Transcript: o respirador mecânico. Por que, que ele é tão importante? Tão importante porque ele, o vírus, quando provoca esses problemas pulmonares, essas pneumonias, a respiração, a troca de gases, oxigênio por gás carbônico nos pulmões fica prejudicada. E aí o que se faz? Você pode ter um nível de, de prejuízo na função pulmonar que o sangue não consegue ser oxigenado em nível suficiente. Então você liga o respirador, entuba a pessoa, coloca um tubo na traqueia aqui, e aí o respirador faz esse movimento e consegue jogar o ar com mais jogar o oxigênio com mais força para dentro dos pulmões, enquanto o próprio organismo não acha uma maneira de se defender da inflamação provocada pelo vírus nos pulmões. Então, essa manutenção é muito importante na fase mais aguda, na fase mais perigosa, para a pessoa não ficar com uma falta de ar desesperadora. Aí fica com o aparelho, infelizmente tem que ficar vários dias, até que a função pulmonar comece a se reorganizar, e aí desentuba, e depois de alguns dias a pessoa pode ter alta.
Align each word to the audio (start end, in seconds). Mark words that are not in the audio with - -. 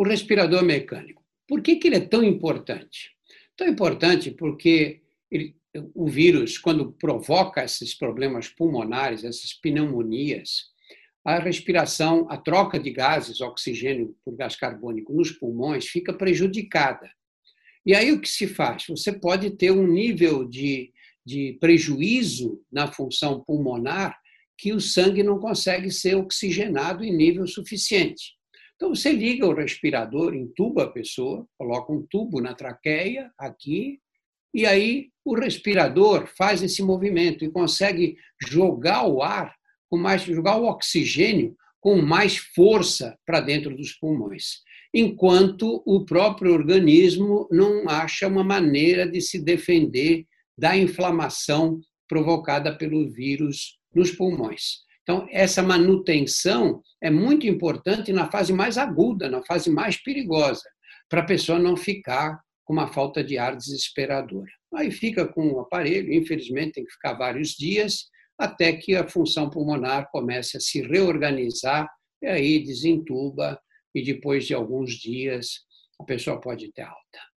o 0.00 0.02
respirador 0.02 0.64
mecânico. 0.64 1.22
Por 1.46 1.60
que, 1.60 1.76
que 1.76 1.86
ele 1.86 1.96
é 1.96 2.00
tão 2.00 2.24
importante? 2.24 3.10
Tão 3.54 3.68
importante 3.68 4.30
porque 4.30 5.02
ele, 5.30 5.54
o 5.94 6.08
vírus, 6.08 6.56
quando 6.56 6.92
provoca 6.92 7.62
esses 7.62 7.94
problemas 7.94 8.48
pulmonares, 8.48 9.24
essas 9.24 9.52
pneumonias, 9.52 10.70
a 11.22 11.38
respiração, 11.38 12.26
a 12.30 12.38
troca 12.38 12.80
de 12.80 12.90
gases, 12.90 13.42
oxigênio 13.42 14.16
por 14.24 14.34
gás 14.34 14.56
carbônico 14.56 15.12
nos 15.12 15.32
pulmões 15.32 15.86
fica 15.86 16.14
prejudicada. 16.14 17.10
E 17.84 17.94
aí 17.94 18.10
o 18.10 18.22
que 18.22 18.28
se 18.28 18.46
faz? 18.46 18.86
Você 18.88 19.12
pode 19.12 19.50
ter 19.50 19.70
um 19.70 19.86
nível 19.86 20.48
de, 20.48 20.94
de 21.22 21.58
prejuízo 21.60 22.58
na 22.72 22.90
função 22.90 23.44
pulmonar 23.44 24.18
que 24.56 24.72
o 24.72 24.80
sangue 24.80 25.22
não 25.22 25.38
consegue 25.38 25.90
ser 25.90 26.14
oxigenado 26.14 27.04
em 27.04 27.14
nível 27.14 27.46
suficiente. 27.46 28.39
Então 28.80 28.94
você 28.94 29.12
liga 29.12 29.46
o 29.46 29.52
respirador, 29.52 30.34
entuba 30.34 30.84
a 30.84 30.90
pessoa, 30.90 31.46
coloca 31.58 31.92
um 31.92 32.00
tubo 32.08 32.40
na 32.40 32.54
traqueia 32.54 33.30
aqui, 33.36 34.00
e 34.54 34.64
aí 34.64 35.10
o 35.22 35.34
respirador 35.34 36.26
faz 36.26 36.62
esse 36.62 36.82
movimento 36.82 37.44
e 37.44 37.50
consegue 37.50 38.16
jogar 38.48 39.06
o 39.06 39.22
ar 39.22 39.54
com 39.90 39.98
mais 39.98 40.22
jogar 40.22 40.56
o 40.56 40.64
oxigênio 40.64 41.54
com 41.78 42.00
mais 42.00 42.38
força 42.38 43.18
para 43.26 43.40
dentro 43.40 43.76
dos 43.76 43.92
pulmões, 43.92 44.62
enquanto 44.94 45.82
o 45.84 46.06
próprio 46.06 46.54
organismo 46.54 47.46
não 47.50 47.86
acha 47.86 48.28
uma 48.28 48.42
maneira 48.42 49.06
de 49.06 49.20
se 49.20 49.38
defender 49.38 50.24
da 50.56 50.74
inflamação 50.74 51.78
provocada 52.08 52.74
pelo 52.74 53.10
vírus 53.10 53.78
nos 53.94 54.10
pulmões. 54.10 54.88
Então, 55.10 55.26
essa 55.28 55.60
manutenção 55.60 56.80
é 57.02 57.10
muito 57.10 57.44
importante 57.44 58.12
na 58.12 58.30
fase 58.30 58.52
mais 58.52 58.78
aguda, 58.78 59.28
na 59.28 59.42
fase 59.42 59.68
mais 59.68 60.00
perigosa, 60.00 60.62
para 61.08 61.20
a 61.20 61.26
pessoa 61.26 61.58
não 61.58 61.76
ficar 61.76 62.38
com 62.64 62.72
uma 62.72 62.86
falta 62.86 63.24
de 63.24 63.36
ar 63.36 63.56
desesperadora. 63.56 64.52
Aí 64.72 64.88
fica 64.92 65.26
com 65.26 65.48
o 65.48 65.58
aparelho, 65.58 66.14
infelizmente 66.14 66.74
tem 66.74 66.84
que 66.84 66.92
ficar 66.92 67.14
vários 67.14 67.56
dias, 67.56 68.04
até 68.38 68.72
que 68.72 68.94
a 68.94 69.08
função 69.08 69.50
pulmonar 69.50 70.08
comece 70.12 70.56
a 70.56 70.60
se 70.60 70.80
reorganizar, 70.80 71.90
e 72.22 72.28
aí 72.28 72.62
desentuba, 72.62 73.60
e 73.92 74.04
depois 74.04 74.46
de 74.46 74.54
alguns 74.54 74.92
dias 74.92 75.64
a 76.00 76.04
pessoa 76.04 76.40
pode 76.40 76.70
ter 76.70 76.82
alta. 76.82 77.29